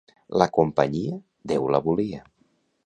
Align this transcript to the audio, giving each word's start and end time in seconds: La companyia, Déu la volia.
La 0.41 0.47
companyia, 0.55 1.21
Déu 1.53 1.71
la 1.77 1.85
volia. 1.91 2.25